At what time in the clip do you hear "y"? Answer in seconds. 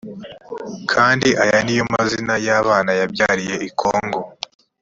2.45-2.49